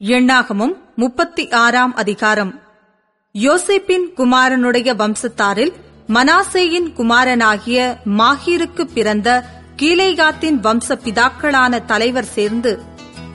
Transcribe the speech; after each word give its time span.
எண்ணாகமும் 0.00 0.74
முப்பத்தி 0.96 1.48
ஆறாம் 1.48 1.94
அதிகாரம். 1.94 2.60
யோசேப்பின் 3.34 4.04
குமாரனுடைய 4.16 4.94
வம்சத்தாரில் 4.94 5.72
மனாசேயின் 6.08 6.92
குமாரனாகிய 6.96 7.96
மாஹீருக்கு 8.04 8.84
பிறந்த 8.94 9.44
கீலேகாத்தின் 9.76 10.60
வம்ச 10.60 10.98
பிதாக்களான 11.04 11.84
தலைவர் 11.84 12.24
சேர்ந்து 12.24 12.82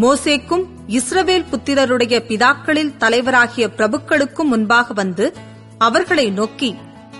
மோசேக்கும் 0.00 0.64
இஸ்ரவேல் 0.88 1.48
புத்திரருடைய 1.50 2.22
பிதாக்களில் 2.28 2.94
தலைவராகிய 2.98 3.68
பிரபுக்களுக்கும் 3.76 4.50
முன்பாக 4.52 4.92
வந்து 4.92 5.34
அவர்களை 5.78 6.30
நோக்கி 6.30 6.74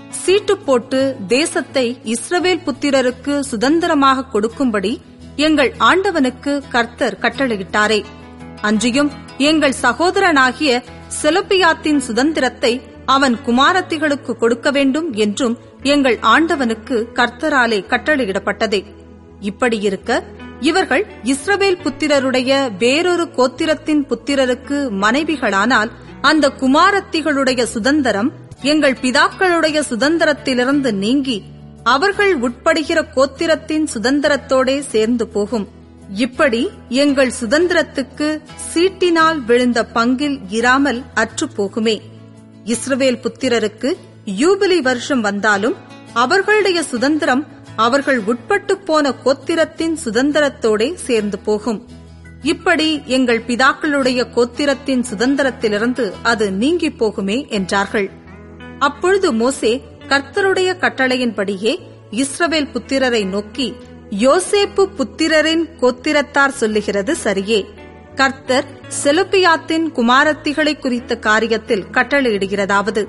சீட்டு 0.09 0.57
போட்டு 0.57 1.16
தேசத்தை 1.27 2.01
இஸ்ரவேல் 2.05 2.66
புத்திரருக்கு 2.66 3.41
சுதந்திரமாக 3.41 4.25
கொடுக்கும்படி 4.25 5.01
எங்கள் 5.37 5.75
ஆண்டவனுக்கு 5.79 6.62
கர்த்தர் 6.71 7.19
கட்டளையிட்டாரே. 7.21 8.05
அன்றியும் 8.64 9.10
எங்கள் 9.38 9.74
சகோதரனாகிய 9.82 10.72
செலப்பியாத்தின் 11.22 11.98
சுதந்திரத்தை 11.98 12.72
அவன் 13.06 13.36
குமாரத்திகளுக்கு 13.46 14.32
கொடுக்க 14.32 14.70
வேண்டும் 14.70 15.09
என்றும் 15.12 15.59
எங்கள் 15.82 16.18
ஆண்டவனுக்கு 16.20 16.96
கர்த்தராலே 17.14 17.78
கட்டளையிடப்பட்டதே. 17.88 18.80
இப்படியிருக்க 19.41 20.22
இவர்கள் 20.60 21.05
இஸ்ரவேல் 21.24 21.80
புத்திரருடைய 21.84 22.50
வேறொரு 22.78 23.24
கோத்திரத்தின் 23.36 24.02
புத்திரருக்கு 24.10 24.78
மனைவிகளானால் 25.00 25.91
அந்த 26.20 26.48
குமாரத்திகளுடைய 26.48 27.62
சுதந்திரம் 27.62 28.33
எங்கள் 28.62 28.96
பிதாக்களுடைய 29.02 29.78
சுதந்திரத்திலிருந்து 29.91 30.92
நீங்கி 30.92 31.38
அவர்கள் 31.84 32.41
உட்படுகிற 32.41 32.98
கோத்திரத்தின் 33.16 33.86
சுதந்திரத்தோடே 33.94 34.78
சேர்ந்து 34.78 35.28
போகும். 35.28 35.83
இப்படி 36.10 36.70
எங்கள் 36.88 37.32
சுதந்திரத்துக்கு 37.40 38.40
சீட்டினால் 38.74 39.44
விழுந்த 39.44 39.86
பங்கில் 39.94 40.40
இராமல் 40.48 41.02
அற்றுப்போகுமே 41.14 42.00
இஸ்ரவேல் 42.64 43.22
புத்திரருக்கு 43.22 43.92
யூபிலி 44.24 44.78
வருஷம் 44.78 45.20
வந்தாலும் 45.20 45.74
அவர்களுடைய 46.12 46.83
சுதந்திரம் 46.83 47.46
அவர்கள் 47.77 48.19
உட்பட்டு 48.19 48.78
போன 48.78 49.14
கோத்திரத்தின் 49.24 49.96
சுதந்திரத்தோடே 50.05 50.94
சேர்ந்து 50.94 51.38
போகும். 51.38 51.88
இப்படி 52.42 53.02
எங்கள் 53.06 53.41
பிதாக்களுடைய 53.41 54.27
கோத்திரத்தின் 54.34 55.05
சுதந்திரத்திலிருந்து 55.11 56.12
அது 56.22 56.52
நீங்கி 56.52 56.89
போகுமே 56.89 57.48
என்றார்கள். 57.48 58.11
அப்பொழுது 58.78 59.33
மோசே 59.33 59.83
கர்த்தருடைய 60.08 60.70
கட்டளையின்படியே 60.80 61.78
இஸ்ரவேல் 62.11 62.70
புத்திரரை 62.72 63.27
நோக்கி 63.27 63.74
யோசேப்பு 64.20 64.89
புத்திரரின் 64.97 65.65
கோத்திரத்தார் 65.81 66.48
சொல்லுகிறது 66.48 67.17
சரியே. 67.25 67.65
கர்த்தர் 68.15 68.65
செலுப்பியாத்தின் 69.05 69.93
குமாரத்திகளை 69.93 70.79
குறித்த 70.79 71.19
காரியத்தில் 71.20 71.84
கட்டளையிடுகிறதாவது. 71.93 73.07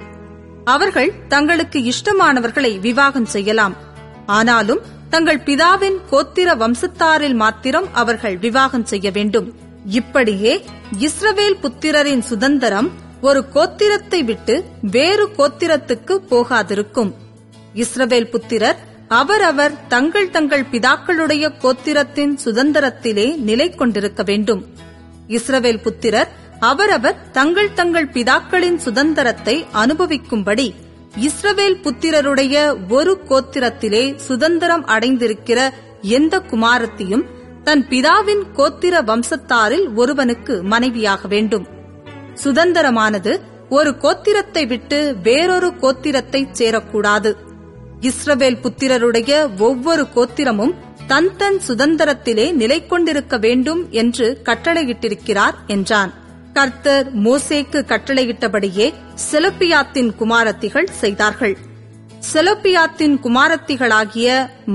அவர்கள் 0.63 1.13
தங்களுக்கு 1.27 1.79
இஷ்டமானவர்களை 1.79 2.79
விவாகம் 2.79 3.25
செய்யலாம். 3.25 3.75
ஆனாலும் 4.25 4.81
தங்கள் 5.09 5.39
பிதாவின் 5.39 5.97
கோத்திர 6.11 6.55
வம்சத்தாரில் 6.57 7.35
மாத்திரம் 7.35 7.93
அவர்கள் 7.93 8.37
விவாகம் 8.37 8.85
செய்ய 8.85 9.11
வேண்டும். 9.11 9.55
இப்படியே 9.85 10.65
இஸ்ரவேல் 10.99 11.59
புத்திரரின் 11.61 12.21
சுதந்திரம் 12.21 12.91
ஒரு 13.21 13.45
கோத்திரத்தை 13.53 14.23
விட்டு 14.23 14.63
வேறு 14.81 15.27
கோத்திரத்துக்கு 15.27 16.19
போகாதிருக்கும். 16.29 17.13
இஸ்ரவேல் 17.75 18.29
புத்திரர் 18.29 18.93
அவரவர் 19.07 19.87
தங்கள் 19.87 20.29
தங்கள் 20.29 20.65
பிதாக்களுடைய 20.71 21.51
கோத்திரத்தின் 21.61 22.37
சுதந்திரத்திலே 22.45 23.37
நிலை 23.37 23.69
கொண்டிருக்க 23.69 24.23
வேண்டும். 24.23 24.65
இஸ்ரவேல் 25.27 25.81
புத்திரர் 25.81 26.27
அவரவர் 26.59 27.31
தங்கள் 27.31 27.73
தங்கள் 27.73 28.07
பிதாக்களின் 28.07 28.75
சுதந்திரத்தை 28.75 29.65
அனுபவிக்கும்படி 29.73 30.73
இஸ்ரவேல் 31.21 31.81
புத்திரருடைய 31.81 32.75
ஒரு 32.89 33.17
கோத்திரத்திலே 33.29 34.15
சுதந்திரம் 34.15 34.85
அடைந்திருக்கிற 34.85 35.69
எந்த 36.01 36.39
குமாரத்தையும் 36.39 37.23
தன் 37.63 37.85
பிதாவின் 37.89 38.43
கோத்திர 38.55 39.03
வம்சத்தாரில் 39.03 39.93
ஒருவனுக்கு 39.95 40.63
மனைவியாக 40.63 41.27
வேண்டும். 41.27 41.67
சுதந்திரமானது 42.43 43.39
ஒரு 43.69 43.89
கோத்திரத்தை 43.89 44.67
விட்டு 44.67 45.15
வேறொரு 45.23 45.67
கோத்திரத்தை 45.67 46.47
சேரக்கூடாது. 46.59 47.44
இஸ்ரவேல் 48.07 48.61
புத்திரருடைய 48.63 49.31
ஒவ்வொரு 49.57 50.03
கோத்திரமும் 50.15 50.73
தன் 51.07 51.29
தன் 51.37 51.59
சுதந்திரத்திலே 51.67 52.53
நிலை 52.53 52.87
கொண்டிருக்க 52.87 53.37
வேண்டும் 53.37 53.81
என்று 53.91 54.27
கட்டளையிட்டிருக்கிறார் 54.43 55.57
என்றான். 55.67 56.11
கர்த்தர் 56.53 57.07
மோசேக்கு 57.23 57.79
கட்டளையிட்டபடியே 57.91 58.87
செலப்பியாத்தின் 59.31 60.11
குமாரத்திகள் 60.19 60.89
செய்தார்கள். 60.91 61.55
செலப்பியாத்தின் 62.33 63.15
குமாரத்திகளாகிய 63.23 64.27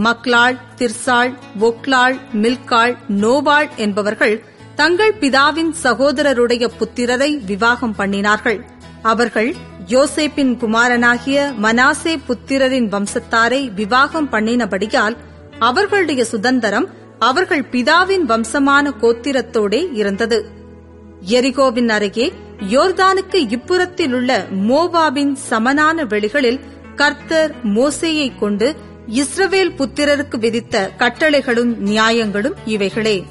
மக்லாள் 0.05 0.59
திர்சாள் 0.79 1.33
ஒக்லாள் 1.61 2.17
மில்காள் 2.33 2.95
நோவாள் 3.23 3.71
என்பவர்கள் 3.77 4.37
தங்கள் 4.75 5.15
பிதாவின் 5.21 5.73
சகோதரருடைய 5.83 6.65
புத்திரரை 6.79 7.31
விவாகம் 7.45 7.97
பண்ணினார்கள். 7.99 8.61
அவர்கள் 9.03 9.55
யோசேப்பின் 9.88 10.56
குமாரனாகிய 10.56 11.53
மனாசே 11.62 12.19
புத்திரரின் 12.28 12.88
வம்சத்தாரை 12.88 13.72
விவாகம் 13.75 14.33
பண்ணினபடியால் 14.33 15.16
அவர்களுடைய 15.59 16.25
சுதந்திரம் 16.25 16.88
அவர்கள் 17.19 17.62
பிதாவின் 17.62 18.25
வம்சமான 18.28 18.91
கோத்திரத்தோடே 19.00 19.89
இருந்தது. 19.93 20.50
எரிகோவின் 21.31 21.89
அருகே 21.89 22.33
யோர்தானுக்கு 22.71 23.33
இப்புறத்தில் 23.33 24.12
உள்ள 24.12 24.47
சமனான 25.34 26.05
வெளிகளில் 26.05 26.60
கர்த்தர் 26.97 27.55
மோசேயை 27.65 28.39
கொண்டு 28.39 28.77
இஸ்ரவேல் 29.09 29.75
புத்திரருக்கு 29.78 30.39
விதித்த 30.39 30.91
கட்டளைகளும் 30.99 31.77
நியாயங்களும் 31.77 32.55
இவைகளே. 32.65 33.25